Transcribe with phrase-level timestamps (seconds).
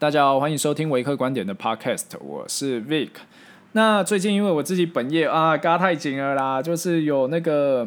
[0.00, 3.10] 大家好，欢迎收听维克观点的 Podcast，我是 Vic。
[3.72, 7.86] 那最近因为我自己本业啊，嘎太紧了啦，就是有那个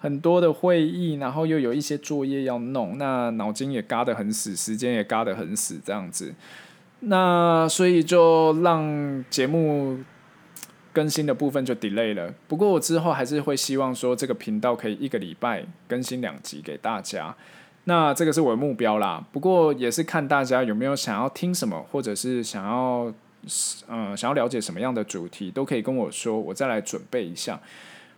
[0.00, 6.34] 很多的会议，然后又有一些作业要弄，那脑筋也嘎得很死，时间也嘎得很死，这样子。
[7.02, 10.00] 那所以就让节目
[10.92, 12.34] 更新的部分就 delay 了。
[12.48, 17.36] 不过我之后还是会希望说，这个频道可以一个礼拜更新两集给大家。
[17.88, 23.10] 那这个是我的目标啦，不过也是看大家有没有想要听什么，或者是想要，
[23.88, 27.58] 嗯、呃，想要了解什么样的主题，都可以跟我说，我再来准备一下。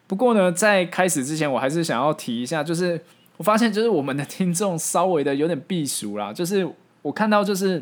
[0.09, 3.01] 不过呢，在开始之前，我还是想要提一下，就是
[3.37, 6.69] 我发现，就是我们的听众稍微的有点避俗啦，就是
[7.03, 7.81] 我看到就是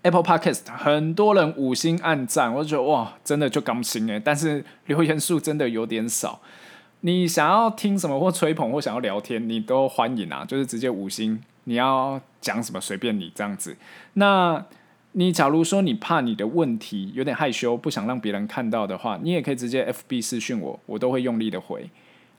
[0.00, 6.40] Apple Podcast 很多人五星按赞，我就觉得哇，真的就刚行诶，但是留言数真的有点少。
[7.02, 11.42] 你想要听什么或吹捧或想要聊天，你都欢迎啊，就是直接五星。
[11.64, 13.76] 你要讲什么随便你这样子。
[14.14, 14.64] 那
[15.12, 21.88] 你假如说你怕你的问题有点害羞，不想让别人看到的话，你也可以直接 FB 私讯我，我都会用力的回。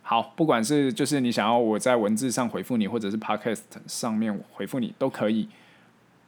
[0.03, 5.50] 好，不管是就是你想要我在文字上回复你，或者是 Podcast 上面回复你都可以。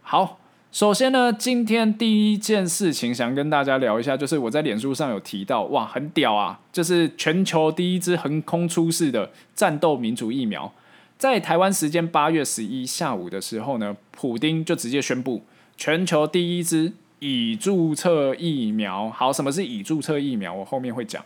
[0.02, 0.40] 好。
[0.74, 6.60] 首先呢，今天第一件事情想跟大家聊一下，就是我在脸书上有提到，哇，很屌啊！
[6.72, 10.74] 就是全球第一支横空出世的战斗民族疫苗，
[11.16, 15.44] 在台湾时间八月十一下午的时候呢，普丁就直接宣布，
[15.78, 19.12] 全球第一支已注册疫苗。
[19.12, 20.52] 好，什么是已注册疫苗？
[20.52, 21.24] 我后面会讲。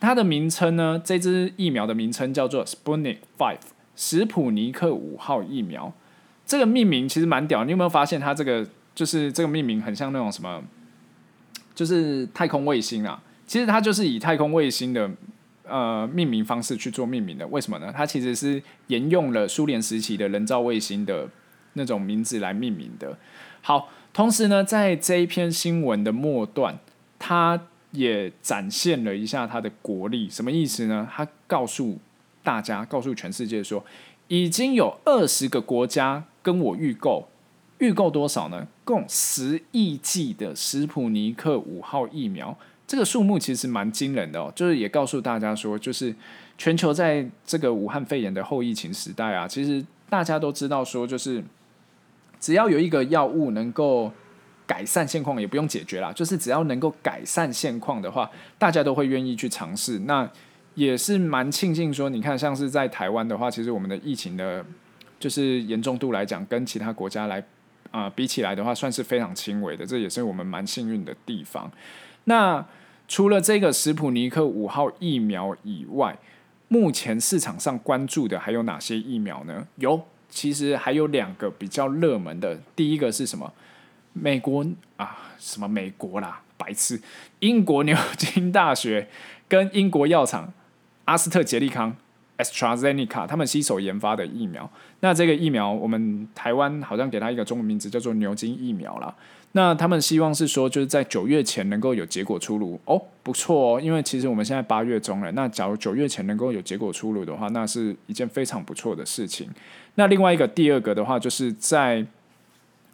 [0.00, 3.58] 它的名称呢，这支疫苗的名称叫做 Sputnik Five，
[3.94, 5.92] 史普尼克五号疫苗。
[6.44, 8.66] 这个命名其实蛮屌，你有没有发现它这个？
[8.94, 10.62] 就是这个命名很像那种什么，
[11.74, 13.22] 就是太空卫星啊。
[13.46, 15.10] 其实它就是以太空卫星的
[15.66, 17.46] 呃命名方式去做命名的。
[17.48, 17.92] 为什么呢？
[17.96, 21.28] 它其实是沿用了苏联时期的人造卫星的
[21.72, 23.18] 那种名字来命名的。
[23.62, 26.78] 好，同时呢，在这一篇新闻的末段，
[27.18, 27.60] 它
[27.92, 30.30] 也展现了一下它的国力。
[30.30, 31.08] 什么意思呢？
[31.12, 31.98] 它告诉
[32.44, 33.84] 大家，告诉全世界说，
[34.28, 37.28] 已经有二十个国家跟我预购。
[37.78, 38.68] 预购多少呢？
[38.90, 42.58] 共十亿剂的史普尼克五号疫苗，
[42.88, 44.52] 这个数目其实蛮惊人的哦。
[44.56, 46.12] 就是也告诉大家说，就是
[46.58, 51.40] 全球在这个武汉肺炎的后疫情时代啊，其实大家都知道说，就是
[52.40, 54.10] 只要有一个药物能够
[54.66, 58.28] 改善现况，也不用解决啦，就是只要能够改善现况的话，
[58.58, 60.00] 大家都会愿意去尝试。
[60.00, 60.28] 那
[60.74, 64.64] 也是蛮庆幸说，你看像是在台湾的话，其实我们的疫情的，
[65.20, 67.40] 就是严重度来讲，跟其他国家来。
[67.90, 71.70] 啊、比起来的话，算是非常轻微的，这也是我们蛮幸运的地方。
[72.24, 72.64] 那
[73.08, 76.16] 除了这个史普尼克五号疫苗以外，
[76.68, 79.66] 目前市场上关注的还有哪些疫苗呢？
[79.76, 82.60] 有，其实还有两个比较热门的。
[82.76, 83.52] 第一个是什么？
[84.12, 84.64] 美国
[84.96, 87.00] 啊，什么美国啦，白痴！
[87.40, 89.08] 英国牛津大学
[89.48, 90.52] 跟英国药厂
[91.06, 91.96] 阿斯特捷利康。
[92.42, 94.68] AstraZeneca 他们携手研发的疫苗，
[95.00, 99.14] 那这个疫苗我们台湾好像给它一个中文名字叫做牛津疫苗啦。
[99.52, 109.48] 那他们希望是说就是在九月前能够有结果出炉哦，不错哦，因为其实我们现在八月中了，那假如九月前能够有结果出炉的话，那是一件非常不错的事情。
[109.96, 112.06] 那另外一个第二个的话，就是在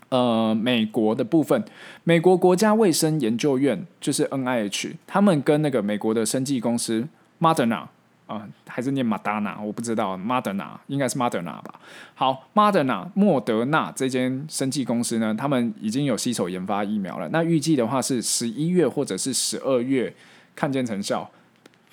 [0.09, 1.63] 呃美国的部分，
[2.05, 7.07] 美国国家卫生研究院就是 NIH，他们跟那个美国的生技公司
[7.39, 7.89] Moderna。
[8.27, 11.81] 啊、呃，还是念马达纳，我不知道，Moderna 应该是 Moderna 吧。
[12.15, 17.29] 好，Moderna 莫德纳这间生技公司呢，他们已经有携手研发疫苗了。
[17.29, 20.13] 那预计的话是十一月或者是十二月
[20.57, 21.31] 看见成效。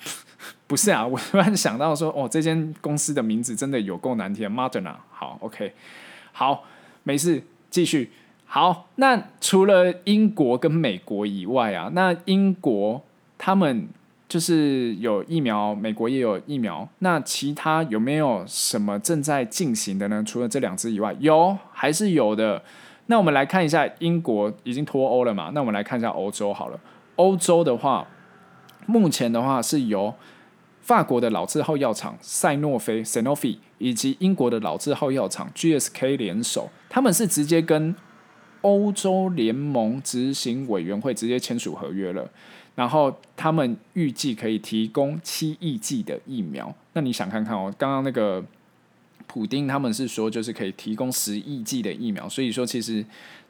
[0.66, 4.96] 不是啊，我突然想到说，哦，这间公司的名字真的有够难听，Moderna。
[5.12, 5.72] 好，OK，
[6.32, 6.64] 好，
[7.04, 8.10] 没事，继续。
[8.44, 13.00] 好，那除了英国跟美国以外啊，那英国
[13.38, 13.88] 他们。
[14.34, 16.88] 就是有疫苗，美国也有疫苗。
[16.98, 20.24] 那其他有没有什么正在进行的呢？
[20.26, 22.60] 除了这两支以外，有还是有的。
[23.06, 25.52] 那我们来看一下，英国已经脱欧了嘛？
[25.54, 26.80] 那我们来看一下欧洲好了。
[27.14, 28.08] 欧洲的话，
[28.86, 30.12] 目前的话是由
[30.80, 37.94] 法国的老字号药厂赛诺菲 （Sanofi） 以及英国的老字号药厂 GSK 联手，他们是直接跟
[38.62, 42.28] 欧洲联盟执行委员会直接签署合约了。
[42.74, 46.74] 然后他们预计可以提供七亿剂的疫苗。
[46.92, 48.44] 那你想看看哦，刚刚那个
[49.26, 53.04] 普丁他们是说就是可以提供十亿剂的疫苗，所以说其实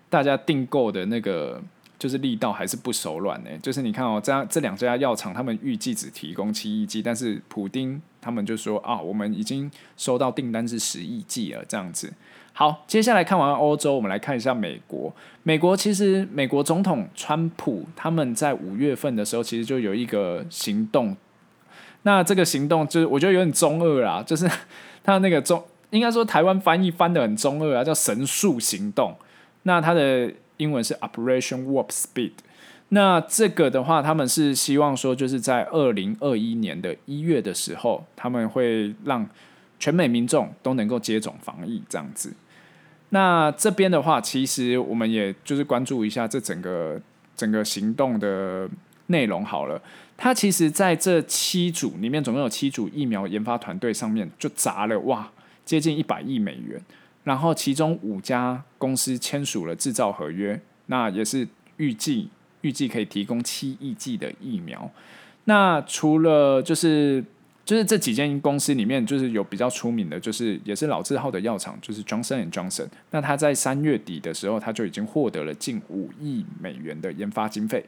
[0.09, 1.63] 大家订购的那个
[1.99, 3.51] 就是力道还是不手软呢。
[3.63, 12.13] 就是你看哦，这这两家药厂他们预计只提供七亿剂，但是普丁他们就说啊，我们已经收到订单是十亿剂了这样子。
[12.57, 15.13] 好，接下来看完欧洲，我们来看一下美国。
[15.43, 21.17] 美国其实，美国总统川普他们在五月份的时候，其实就有一个行动。
[22.03, 24.49] 那这个行动就是我觉得有点中二啦， 就是
[25.03, 25.61] 他那个中，
[25.91, 29.17] 应该说台湾翻译翻得很中二啊，叫神速行动。
[29.65, 32.35] 那它的英文是 Operation Warp Speed。
[32.91, 39.29] 那这个的话，他们是希望说，就是在二零二一年的一月的时候，他们会让
[39.81, 42.33] 全美民众都能够接种防疫这样子。
[43.15, 47.01] 那这边的话，其实我们也就是关注一下这整个
[47.37, 48.69] 整个行动的
[49.07, 49.81] 内容好了。
[50.17, 55.31] 它其实在这七组里面，总共有七组疫苗研发团队上面就砸了哇，
[55.65, 56.83] 接近一百亿美元。
[57.23, 61.47] 然后其中五家公司签署了制造合约，那也是
[61.77, 62.29] 预计
[62.63, 64.91] 预计可以提供七亿剂的疫苗。
[65.45, 67.23] 那除了就是。
[67.65, 72.87] 就是这几间公司里面，就是有比较出名的，就是也是老字号的药厂，就是 Johnson Johnson。
[73.11, 77.87] 那他在三月底的时候，他就已经获得了近五亿美元的研发经费。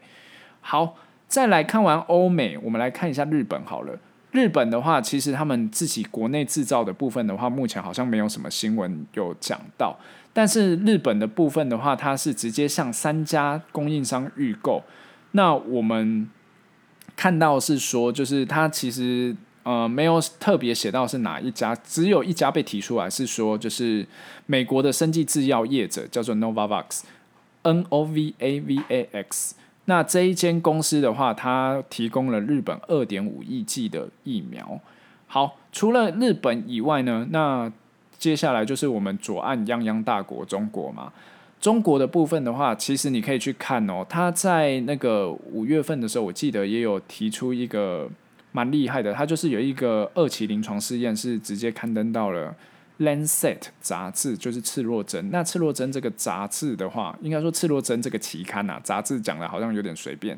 [0.61, 0.95] 好，
[1.27, 3.99] 再来看完欧美，我们来看一下日本好了。
[4.31, 9.95] 日本的话，其实他们自己国内制造的部分的话，目前好像没有什么新闻有讲到。
[10.33, 14.83] 但是日本的部分的话，它是直接向三家供应商预购。
[15.33, 16.27] 那我们
[17.15, 19.35] 看到是说，就是它其实。
[19.67, 24.07] 呃，没有特别写到是哪一家，只有一家被提出来，是说就是
[24.45, 29.55] 美国的生技制药业者叫做 Novavax，N O V A V A X。
[29.83, 34.79] 那这一间公司的话，它提供了日本二点五亿剂的疫苗。
[35.27, 37.69] 好，除了日本以外呢，那
[38.17, 41.11] 接下来就是我们左岸泱泱大国中国嘛。
[41.59, 48.09] 中国的部分的话，其实你可以去看哦，它在那个五月份的时候，我记得也有提出一个。
[48.57, 52.55] 蛮厉害的，它就是有一个二期临床试验，是直接刊登到了
[53.05, 55.23] 《Lancet》杂志，就是《赤洛针》。
[55.31, 60.35] 那《赤洛针》这个杂志的话，应该说《赤洛针》这个期刊啊，杂志讲的好像有点随便。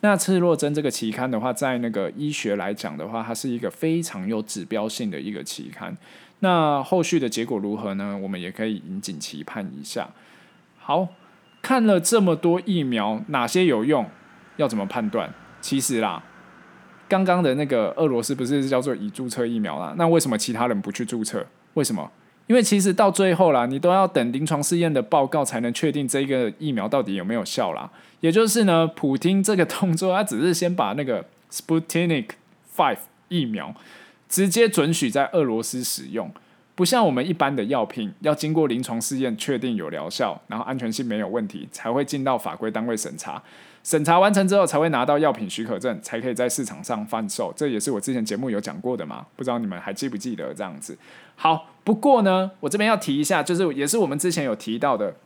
[0.00, 5.96] 那《赤洛针》这个期刊的话，在那个医学来讲的话，它是一个非常有指标性的一个期刊。
[6.40, 8.18] 那后续的结果如何呢？
[8.20, 10.10] 我们也可以引颈期盼一下。
[10.76, 11.08] 好，
[11.62, 14.04] 看了这么多疫苗，哪些有用？
[14.58, 15.32] 要怎么判断？
[15.62, 16.22] 其实啦。
[17.12, 19.94] 刚刚的那个俄罗斯不是叫做已注册疫苗啦？
[19.98, 21.44] 那为什么其他人不去注册？
[21.74, 22.10] 为什么？
[22.46, 27.90] 因为其实到最后啦，你都要等临床试验的报告才能确定这个疫苗到底有没有效啦。
[28.20, 32.28] 也就是呢，普丁这个动作，他只是先把那个 Sputnik
[32.74, 32.96] Five
[33.28, 33.74] 疫苗
[34.26, 36.32] 直接准许在俄罗斯使用，
[36.74, 43.42] 不像我们一般的药品要经过临床试验确定有疗效，然后安全性没有问题，才会进到法规单位审查。
[43.84, 47.52] 审查完成之后，才会拿到药品许可证，才可以在市场上贩售。
[47.56, 50.96] 这也是我之前节目有讲过的嘛，不知道你们还记不记得这样子。
[51.34, 55.16] 好，不过呢，我这边要提一下，就是也是我们之前有提到的，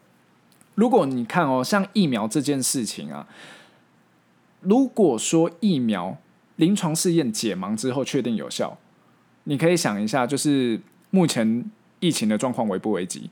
[0.74, 3.28] 如果你看哦，像疫苗这件事情啊，
[4.60, 6.16] 如果说疫苗
[6.56, 8.78] 临床试验解盲之后确定有效，
[9.44, 10.80] 你可以想一下，就是
[11.10, 11.70] 目前
[12.00, 13.28] 疫情的状况危不危急？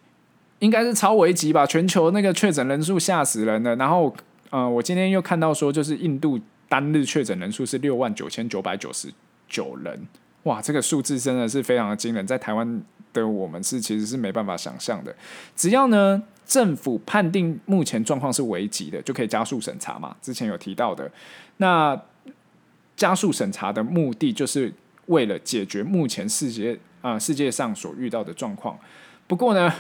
[0.59, 1.65] 应该是超危急吧？
[1.65, 4.15] 全球那个确诊人数吓死人了，然后。
[4.55, 9.12] 呃，我今天又看到说，就是印度单日确诊人数是六万九千九百九十
[9.49, 10.06] 九人，
[10.45, 12.81] 哇，这个数字真的是非常的惊人，在台湾
[13.12, 15.12] 的我们是其实是没办法想象的。
[15.56, 20.14] 只要呢，政府判定目前状况是危急的，就可以加速审查嘛。
[20.23, 21.11] 之前有提到的，
[21.57, 22.00] 那
[22.95, 24.73] 加速审查的目的就是
[25.07, 28.78] 为了解决目前世界啊、世界上所遇到的状况。
[29.26, 29.75] 不过呢。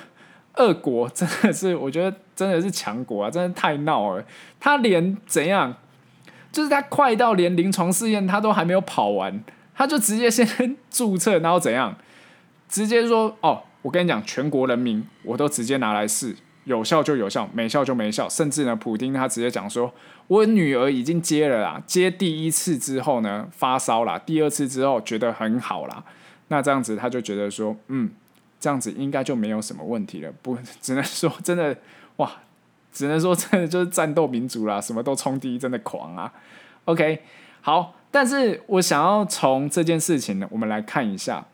[0.56, 3.30] 俄国真的是，我觉得真的是强国啊！
[3.30, 4.24] 真的太闹了，
[4.60, 5.74] 他连怎样，
[6.52, 9.42] 就是他快到连临床试验他都还没有跑完，
[9.74, 11.96] 他就直接先注册，然后怎样，
[12.68, 19.92] 直接说哦，我跟你讲，全国人民我都直接拿来试，有效就有效，没效就没效，甚至呢，普丁他直接讲说，
[20.28, 26.04] 我女儿已经接了啦，接第一次之后呢发烧啦，第二次之后觉得很好啦，
[26.46, 28.10] 那这样子他就觉得说，嗯。
[28.64, 31.76] 这样子应该就没有什么问题了，不， 只能说真的，
[32.16, 32.32] 哇，
[32.90, 36.32] 只能说真的就是战斗民族啦，什么都冲第一，真的狂啊。
[36.86, 37.22] OK，
[37.60, 41.44] 好，但是我想要从这件事情呢，我们来看一下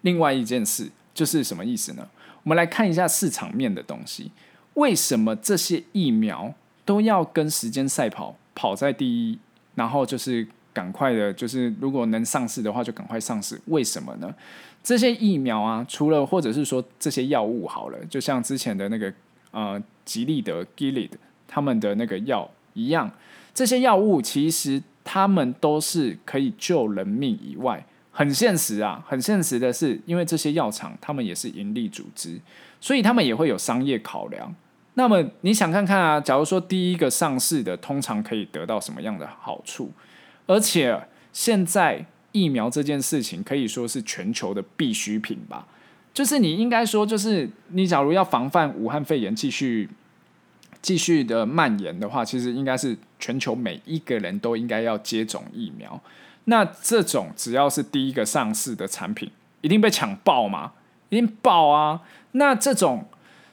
[0.00, 2.08] 另外一件事，就是什么意思呢？
[2.42, 4.32] 我们来看一下市场面的东西，
[4.74, 6.52] 为什么这些疫苗
[6.84, 9.38] 都要跟时间赛跑，跑在第一，
[9.76, 14.34] 然后就是赶快的，就是如果能上市的话，就赶快上市，为什么呢？
[14.82, 19.10] 这些疫苗啊，除了或者是说这些药物好了，就像之前的那个
[19.52, 21.12] 呃吉利德 Gilead
[21.48, 23.10] 他们的那个药一样，
[23.54, 32.38] 这些药物其实他们都是可以救人命以外，很现实啊，很现实的是，因为这些药厂他们也是营利组织，
[32.78, 34.54] 所以他们也会有商业考量。
[34.94, 39.90] 那么你想看看啊，假如说第一个上市的，通常可以得到什么样的好处？
[40.46, 45.66] 而且现在疫苗这件事情可以说是全球的必需品吧。
[46.14, 49.88] 就是你应该说，就是你假如要防范武汉肺炎继续
[50.80, 56.00] 继续的蔓延的话，其实应该是全球每一个人都应该要接种疫苗。
[56.44, 60.72] 那这种只要是第一个上市的产品，一定被抢爆吗？
[61.08, 62.00] 一定爆啊！
[62.32, 63.04] 那这种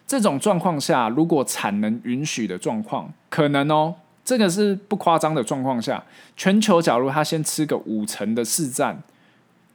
[0.07, 3.95] 这种状况下，如果产能允许的状况，可能哦，
[4.25, 6.03] 这个是不夸张的状况下，
[6.36, 9.03] 全球假如他先吃个五成的市占，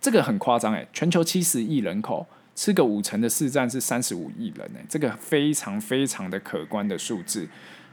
[0.00, 2.26] 这个很夸张诶，全球七十亿人口。
[2.54, 7.48] 吃个五成的市占是三十五亿人呢，这个非常非常的可观的数字。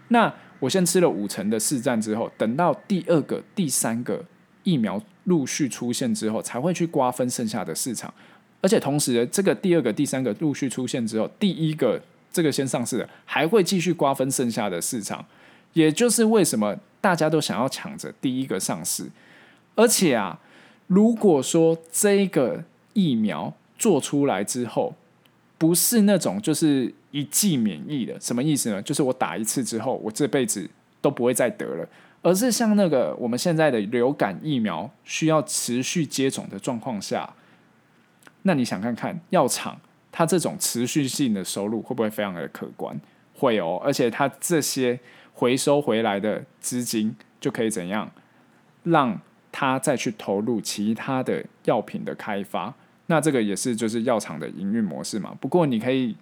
[0.07, 4.25] 那我先吃了五成的市占之后，等到第二个、第三个
[4.63, 8.11] 疫苗陆续出现之后，才会去瓜分剩下的市场。
[8.59, 12.01] 而且同时，这个第二个、第三个陆续出现之后，第一个
[12.33, 15.23] 这个先上市的还会继续瓜分剩下的市场。
[15.75, 19.05] 也就是为什么大家都想要抢着第一个上市。
[19.75, 20.39] 而且啊，
[20.87, 22.63] 如果说这个
[22.93, 24.95] 疫苗，做出来之后，
[25.57, 28.81] 不是那种就是一剂免疫的，什么意思呢？
[28.81, 30.69] 就是我打一次之后，我这辈子
[31.01, 31.87] 都不会再得了，
[32.21, 37.33] 而是像那个我们现在的流感疫苗需要持续接种的状况下，
[38.43, 39.77] 那你想看看药厂
[40.11, 42.97] 它这种持续性的收入会不会非常的可观？
[43.33, 44.97] 会哦，而且它这些
[45.35, 48.09] 回收回来的资金就可以怎样
[48.83, 49.19] 让
[49.51, 52.73] 他再去投入其他的药品的开发。
[53.07, 55.35] 那这个也是就是药厂的营运模式嘛。
[55.39, 56.15] 不过你可以，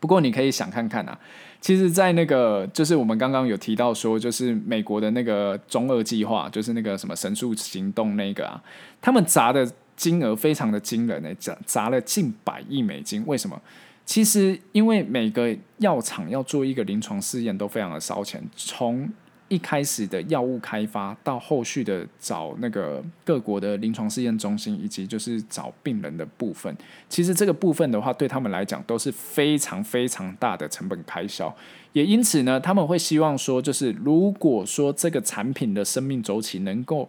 [0.00, 1.16] 不过你可以想看看啊。
[1.60, 8.62] 其实，在那个就是我们刚刚有提到说，就是美国的那个中二计划，就是那个什么神速行动那个啊，
[9.00, 13.24] 他们砸的金额非常的惊人诶，砸砸了近百亿美金。
[13.26, 13.58] 为什么？
[14.04, 19.08] 其实因为每个药厂要做一个临床试验都非常的烧钱，从
[19.48, 26.74] 一开始的药物开发，到后续的找那个各国的临床试验中心，以及就是找病人的部分，
[27.08, 31.54] 其实这个部分的话，对他们来讲都是非常非常大的成本开销。
[31.92, 37.08] 也因此呢，他们会希望说，就是如果说这个产品的生命周期能够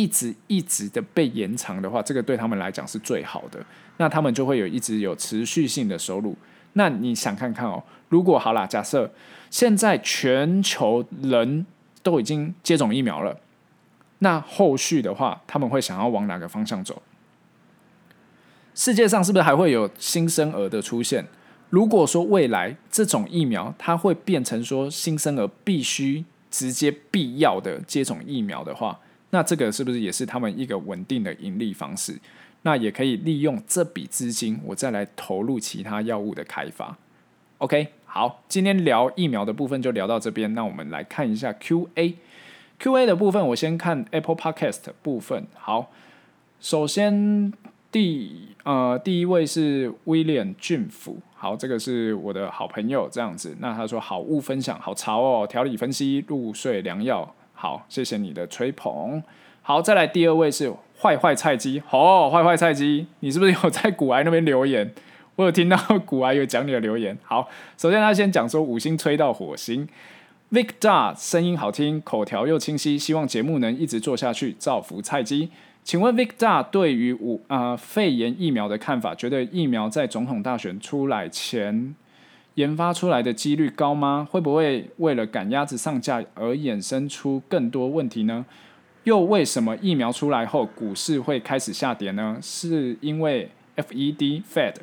[0.00, 3.64] 一直一直的被延长的话，这个对他们来讲是最好的。
[3.98, 6.36] 那他们就会有一直有持续性的收入。
[6.74, 9.10] 那你想看看哦，如果好啦，假设。
[9.50, 11.66] 现在全球人
[12.04, 13.36] 都已经接种疫苗了，
[14.20, 17.02] 那后续的话，他们会想要往哪个方向走？
[18.72, 21.26] 世界上是不是还会有新生儿的出现？
[21.68, 32.18] 如果说未来这种疫苗它会变成说新生儿必须直接必要的接种疫苗的话，那这个是不是也是他们一个稳定的盈利方式？
[32.62, 36.96] 那也可以利用这笔资金，我再来投入其他药物的开发。
[37.58, 37.88] OK。
[38.12, 40.52] 好，今天聊疫苗的部分就聊到这边。
[40.52, 42.16] 那我们来看一下 Q&A。
[42.80, 45.46] Q&A 的部分，我先看 Apple Podcast 部分。
[45.54, 45.92] 好，
[46.60, 47.52] 首先
[47.92, 51.18] 第呃第一位是 William 俊福。
[51.36, 53.56] 好，这个是我的好朋友，这样子。
[53.60, 57.32] 那他说好物分享，好潮哦，调理分析，入睡良药。
[57.60, 59.22] 好，谢谢你的吹捧。
[59.60, 61.82] 好，再来第二位是坏坏菜鸡。
[61.90, 64.90] 哦，坏坏菜鸡，你是不是有在古埃那边留言？
[65.36, 65.76] 我有听到
[66.06, 67.18] 古埃有讲你的留言。
[67.22, 69.86] 好，首先他先讲说五星吹到火星
[70.50, 75.50] ，Victor 声音好听，口条又清晰，希望节目能一直做下去，造福菜鸡。
[75.84, 79.14] 请问 Victor 对于五啊肺炎疫苗的看法？
[79.14, 81.94] 觉得疫苗在总统大选出来前
[82.54, 84.26] 研发出来的几率高吗？
[84.30, 88.44] 会不会为了赶鸭子上架而衍生出更多问题呢？
[89.04, 92.38] 又为什么疫苗出来后股市会开始下跌呢？
[92.42, 94.74] 是因为 FED Fed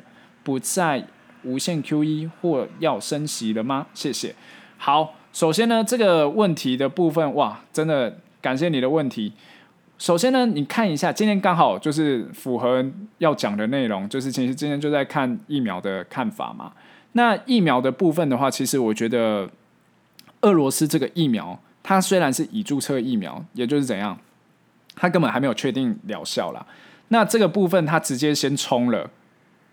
[0.42, 1.04] 不再
[1.44, 3.86] 无限 QE 或要升息了吗？
[3.94, 4.34] 谢谢。
[4.76, 9.32] 好，首先呢，这个问题的部分，哇，真的感谢你的问题。
[9.98, 12.84] 首先呢，你看一下，今天刚好就是符合
[13.18, 16.72] 要讲的内容，就是其实今天就在看疫苗的看法嘛。
[17.18, 19.50] 那疫苗的部分的话，其实我觉得
[20.42, 24.16] 俄罗斯这个疫苗，它虽然是已注册疫苗，也就是怎样，
[24.94, 26.64] 它根本还没有确定疗效啦。
[27.08, 29.10] 那这个部分，它直接先冲了。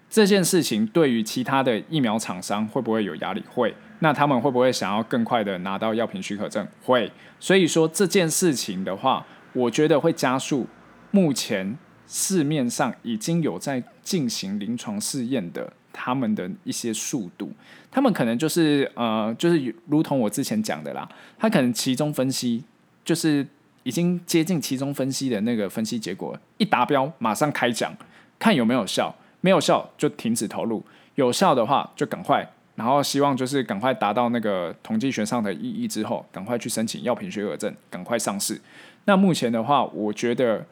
[0.09, 3.43] 这件事情对于其他的疫苗厂商会不会有压力？
[3.53, 3.75] 会。
[3.99, 6.67] 那他们会不会想要更快的拿到药品许可证？
[6.83, 7.11] 会。
[7.39, 9.23] 所以说这件事情的话，
[9.53, 10.65] 我觉得会加速
[11.11, 17.49] 目前市面上已经有在进行临床试验的他们的一些速度。
[17.89, 21.07] 他们可能就是呃，就是如同我之前讲的啦，
[21.39, 22.61] 他可能其中分析
[23.05, 23.47] 就是
[23.83, 27.95] 已经接近期中分析的那个分析结果，一达标马上开奖，
[28.37, 30.83] 看有没有效，没有效就停止投入，
[31.15, 38.59] 有效的话就赶快，然后希望就是赶快达到那个统计学上的意义之后，赶快去申请药品许可证，赶快上市。
[39.05, 40.65] 那目前的话，我觉得。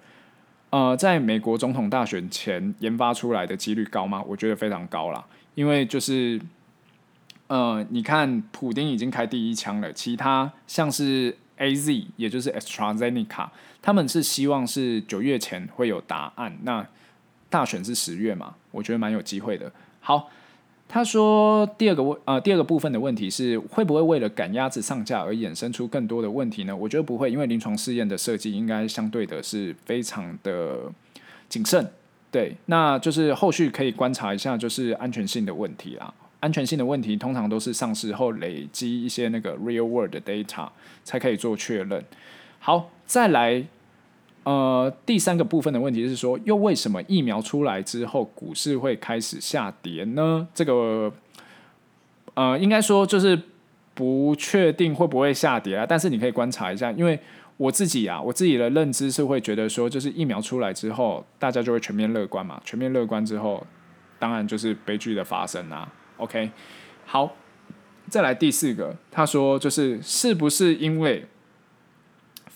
[0.74, 4.24] 呃，在美国总统大选前研发出来的几率高吗？
[4.26, 6.42] 我觉得非常高啦，因为就是，
[7.46, 13.50] 呃，你看普丁已经开第一枪了，其他像是 AZ，也就是 AstraZeneca，
[13.84, 16.58] 他们是希望是九月前会有答案。
[16.64, 16.84] 那
[17.52, 19.72] 大选是十月嘛，我觉得蛮有机会的。
[20.00, 20.28] 好。
[20.94, 26.78] 他说：“第二个问，呃，第二个部分的问题是，会不会为了赶鸭子上架而衍生出更多的问题呢？
[26.78, 30.82] 我觉得不会，因为临床试验的设计应该相对的是非常的
[31.50, 31.84] 谨慎。
[32.30, 36.14] 对，那就是后续可以观察一下，就是安全性的问题啦。
[36.42, 40.70] 安全性的问题通常都是上市后累积一些那个 real world data
[41.04, 42.06] 才可以做确认。
[42.60, 43.66] 好，再来。”
[44.44, 50.46] 呃，第三个部分的问题是说，又为什么疫苗出来之后股市会开始下跌呢？
[50.54, 51.12] 这个，
[52.34, 53.40] 呃，应该说就是
[53.94, 55.86] 不确定会不会下跌啊。
[55.88, 57.18] 但是你可以观察一下，因为
[57.56, 62.62] 我自己啊，我自己的认知是会觉得说，就是疫苗出来之后，大家就会全面乐观嘛。
[62.66, 63.66] 全面乐观之后，
[64.20, 65.90] 当然就是悲剧的发生啊。
[66.18, 66.52] OK，
[67.06, 67.34] 好，
[68.10, 71.26] 再来第四个，他说就是是不是因为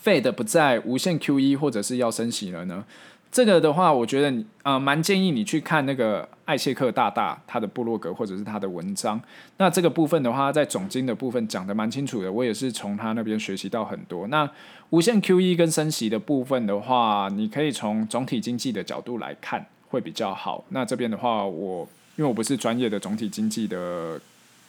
[0.04, 2.84] ？Fed 不再无限 QE 或者是要升息了呢？
[3.30, 9.20] 这个的话，我觉得你啊，蛮、建议你去看那个艾谢克大大他的部落格或者是他的文章。
[9.58, 14.26] 那这个部分的话，在总经的部分讲得蛮清楚的，我也是从他那边学习到很多。
[14.28, 14.48] 那
[14.88, 20.64] 无限 QE 跟升息的部分的话，你可以从总体经济的角度来看会比较好。
[20.70, 21.86] 那这边的话，我
[22.16, 24.18] 因为我不是专业的总体经济的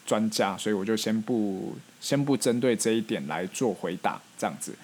[0.05, 4.75] 专家，所以我就先不先不针对这一点来做回答，这样子。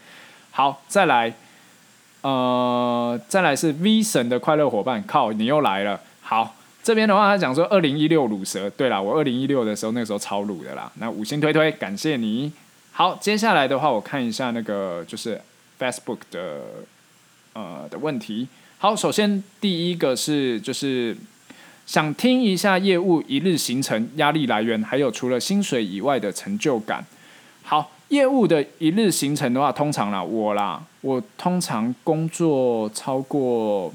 [0.57, 1.33] 好，再来，
[2.21, 5.99] 呃，再来是 V 神的快乐伙伴，靠，你又来了。
[6.21, 10.89] 好，这边的话，他讲说二零一六鲁蛇，对啦，我二零一六的时候，那时候超鲁的啦。
[10.95, 12.53] 那五星推推，感谢你。
[12.93, 15.41] 好，接下来的话，我看一下那个就是
[15.77, 16.61] Facebook 的
[17.51, 18.47] 呃的问题。
[18.77, 21.17] 好，首先第一个是就是
[21.85, 27.05] 想听一下业务一日行程、压力来源，还有除了薪水以外的成就感。
[27.61, 27.91] 好。
[28.09, 33.91] 业务的一日行程的话，通常啦，我啦，我通常工作超过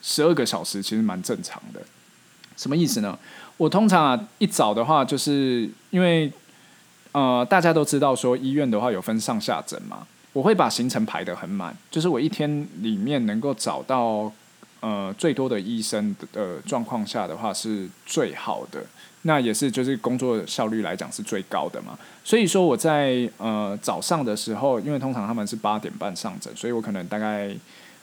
[0.00, 1.80] 十二个小时，其实蛮正常的。
[2.56, 3.18] 什么意思呢？
[3.56, 6.32] 我通常啊，一早的话，就是因为
[7.12, 14.32] 呃，大家都知道说医院的话有分上下诊嘛，我会把行程排得很满，就是我一天里面能够找到
[14.80, 18.84] 呃最多的医生的状况下的话，是最好的。
[19.22, 21.98] 那也是，就是工作效率来讲是最高的嘛。
[22.24, 27.50] 所以说我在呃早上的时候，因为通常他们是八点半上诊，所以我可能大概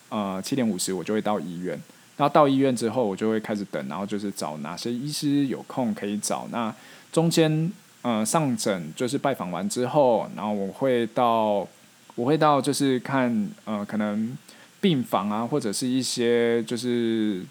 [0.10, 1.80] 呃七点五十我就会到医院。
[2.18, 6.48] 然后到医院之后，我就会开始等，然后就是找哪些医师有空可以找。
[6.52, 6.74] 那
[7.12, 11.68] 中间呃上诊就是拜访完之后，然后我会到
[12.16, 14.38] 我会到就是看呃可能
[14.86, 17.42] 病房啊，或者是一些就是。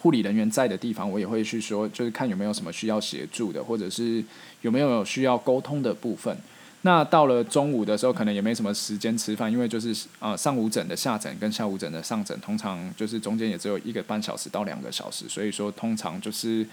[0.00, 4.24] 护理人员在的地方，我也会去说，就是看有没有什么需要协助的，或者是
[4.62, 6.36] 有没有需要沟通的部分。
[6.80, 16.66] 那到了中午的时候，可能也没什么时间吃饭，因为就是呃上午诊的下诊跟下午诊的上诊，通常就是中间也只有一个半小时到两个小时，所以说通常就是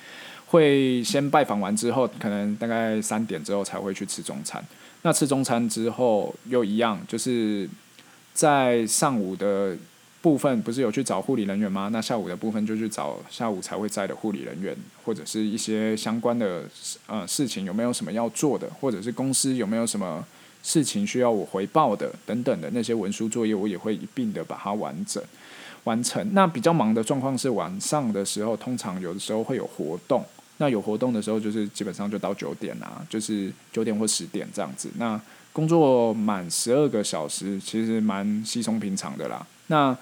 [0.48, 4.63] 会先拜访完之后，可能大概三点之后才会去吃中餐。
[5.04, 7.70] 那吃中餐之后又一样，就是
[8.34, 9.78] 在上午的。
[10.22, 11.89] 部分不是有去找护理人员吗？
[11.94, 16.65] 那下午的部分就去找下午才会在的护理人员，或者是一些相关的
[17.08, 20.22] 呃事情有没有什么要做的，或者是公司有没有什么
[20.62, 25.24] 事情需要我回报的等等的那些文书作业，我也会一并的把它完整
[25.86, 26.34] 完成。
[26.34, 30.22] 那比较忙的状况是晚上的时候，通常有的时候会有活动，
[30.58, 34.89] 那有活动的时候就是基本上就到九点啊，就是九点或十点这样子。
[34.98, 35.20] 那
[35.52, 39.46] 工作满十二个小时，其实蛮稀松平常的啦。
[39.68, 39.96] 那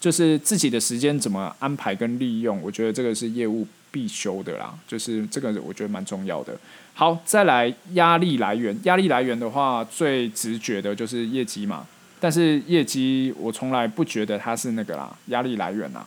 [0.00, 4.74] 就是自己的时间怎么安排跟利用，我觉得这个是业务必修的啦。
[4.86, 6.56] 就是这个我觉得蛮重要的。
[6.94, 11.86] 好，再来压力来源，压力来源的话，最直觉的就是业绩嘛。
[12.18, 16.06] 但是业绩我从来不觉得它是那个啦，压力来源啦。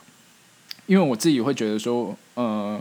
[0.86, 2.80] 因为我自己会觉得说，呃，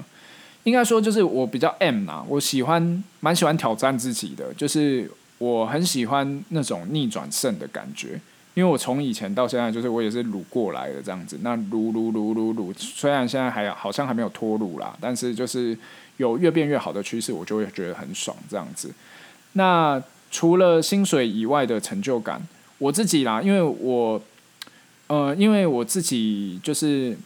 [0.64, 8.20] 应该说就是我比较 M 啦，我喜欢蛮喜欢挑战自己的，就是我很喜欢那种逆转胜的感觉。
[8.55, 11.38] 因为我从以前到现在，就是我也是撸过来的这样子。
[11.42, 15.77] 那撸撸撸撸撸，虽然现在还好像还没有脱撸啦，但是就是
[16.18, 18.92] 有越变越好的趋势，我就会觉得很爽这样子。
[19.55, 22.40] 那除了薪水以外的成就感，
[22.79, 24.23] 我自己啦，因为我
[25.09, 27.16] 呃，因为我自己就是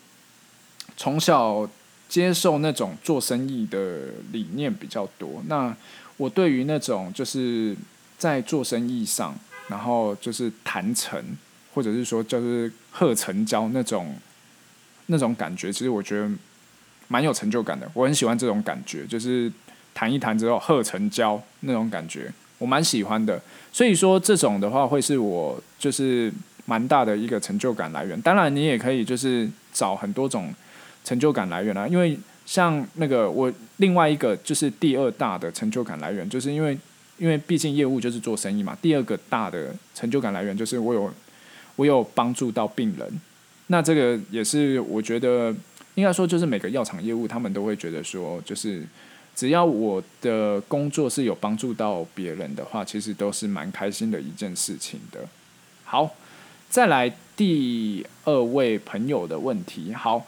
[0.96, 1.68] 从小
[2.08, 5.76] 接受那种做生意的理念比较多，那
[6.16, 7.76] 我对于那种就是
[8.18, 9.32] 在做生意上，
[9.68, 11.22] 然后就是谈成，
[11.72, 14.12] 或者是说就是贺成交那种
[15.06, 16.28] 那种感觉，其实我觉得
[17.06, 17.88] 蛮有成就感的。
[17.94, 19.50] 我很喜欢这种感觉，就是
[19.94, 23.40] 谈一谈之后贺成交那种感觉，我蛮喜欢的。
[23.72, 26.32] 所以说这种的话，会是我就是
[26.64, 28.20] 蛮大的一个成就感来源。
[28.20, 30.52] 当然，你也可以就是找很多种
[31.04, 36.76] 成就感来源啊，因为像那个我另外一个就是第二大的成就感来源，就是因为。
[37.18, 41.12] 因为毕竟业务就是做生意嘛，第二个大的成就感来源就是我有
[41.76, 43.20] 我有帮助到病人，
[43.66, 45.54] 那这个也是我觉得
[45.94, 48.82] 应该说就是每个药厂业务他们都会觉得说，就是
[49.34, 55.20] 只要我的工作是有帮助到别人的话，其实都是蛮开心的一件事情的。
[55.84, 56.14] 好，
[56.70, 60.26] 再来第二位朋友的问题，好。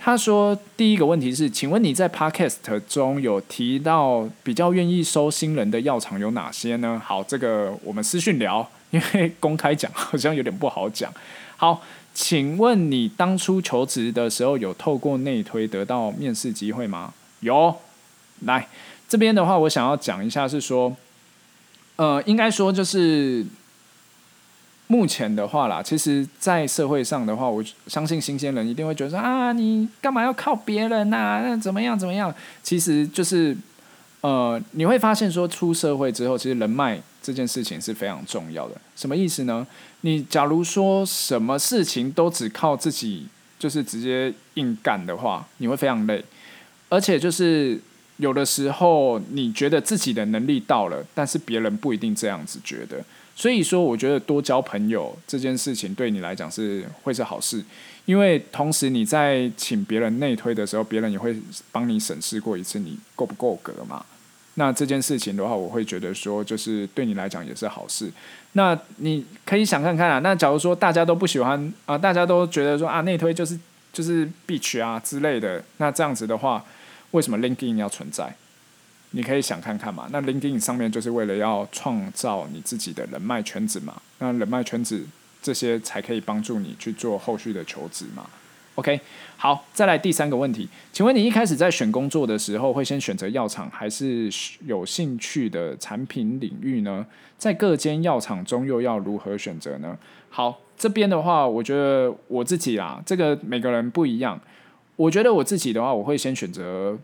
[0.00, 11.12] 他说：“第一个问题是，请问你在 Podcast 中有提到比较愿意收新人的药厂有哪些呢？”好，这个我们私讯聊，因为公开讲好像有点不好讲。
[11.56, 11.82] 好，
[12.14, 17.12] 请问你当初求职的时候有透过内推得到面试机会吗？
[17.40, 17.74] 有。
[18.42, 18.68] 来
[19.08, 20.96] 这边的话，我想要讲一下是说，
[21.96, 23.44] 呃，应该说就是。
[24.90, 32.34] 目前的话啦，其实，在社会上的话，我相信新鲜人一定会觉得说啊，你干嘛要靠别人呐、那怎么样怎么样？
[32.62, 33.54] 其实就是，
[34.22, 38.76] 呃，你会发现说，出社会之后，其实人脉这件事情是非常重要的。
[38.96, 39.66] 什么意思呢？
[40.00, 43.26] 你假如说什么事情都只靠自己，
[43.58, 46.24] 就是直接硬干的话，你会非常累。
[46.88, 47.78] 而且就是
[48.16, 53.04] 有的时候，你觉得自己的能力到了，但是别人不一定这样子觉得。
[53.38, 57.62] 所以说，我觉得多交朋友这件事情对你来讲是会是好事，
[58.04, 61.36] 因为同时你在请别人内推的时候，别人也会
[61.70, 64.04] 帮你审视过一次你够不够格嘛。
[64.54, 68.10] 那这件事情的话，我会觉得说，就是对你来讲也是好事。
[68.54, 73.56] 那你可以想看看啊，那假如说大家都不喜欢啊，大家都觉得说啊内推就是
[73.92, 76.64] 就是 bitch 啊之类的，那这样子的话，
[77.12, 78.34] 为什么 LinkedIn 要存在？
[79.12, 85.02] 你可以想看看嘛，那 LinkedIn 上面就是为了要创造你自己的人脉圈子嘛，那人脉圈子
[85.40, 88.26] 这些才可以帮助你去做后续的求职嘛。
[88.74, 89.00] OK，
[89.36, 94.30] 好，再来第三个问题，请问你一开始在选工作的时候，会先选择药厂还是
[94.66, 97.04] 有兴趣的产品领域呢？
[97.38, 99.96] 在各间药厂中又要如何选择呢？
[100.28, 104.38] 好，这边的话，我觉得我自己啦，这个每个人不一样，
[104.96, 106.98] 我觉得我自己的话，我会先选择。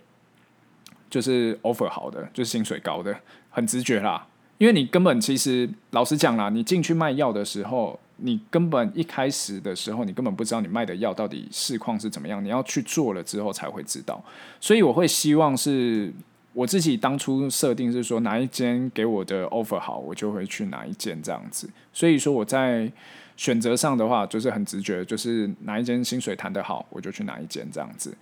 [1.14, 3.16] 就是 offer 好的，就是薪水高的，
[3.48, 4.26] 很直觉啦。
[4.58, 14.20] 因为你根本其实老实讲啦，你进去卖药的时候，你根本一开始的时候，你根本不知道你卖的药到底市况是怎么样，你要去做了之后才会知道。
[14.60, 16.12] 所以我会希望是
[16.52, 21.70] 我自己当初设定是说，哪一间给我的 offer 好，我就会去哪一间这样子。
[21.92, 22.90] 所以说我在
[23.36, 28.12] 选择上的话，就是很直觉，就是哪一间薪水谈得好，我就去哪一间这样子。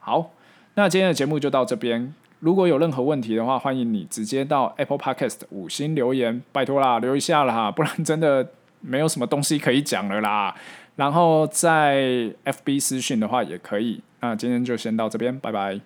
[0.00, 0.32] 好，
[0.74, 2.12] 那今天的节目就到这边。
[2.40, 8.46] 如果有任何问题的话，欢迎你直接到 Apple Podcast 五星留言，拜托啦，留一下了哈， 不然真的
[8.80, 10.54] 没有什么东西可以讲了啦。
[10.96, 14.02] 然后在 FB 私讯的话也可以。
[14.20, 15.80] 那今天就先到这边，拜拜。